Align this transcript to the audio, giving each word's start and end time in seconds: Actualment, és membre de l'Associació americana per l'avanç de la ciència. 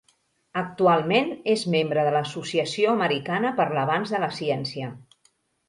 Actualment, 0.61 1.29
és 1.53 1.65
membre 1.75 2.07
de 2.09 2.15
l'Associació 2.17 2.95
americana 2.95 3.55
per 3.63 3.69
l'avanç 3.77 4.17
de 4.17 4.25
la 4.27 4.33
ciència. 4.43 4.93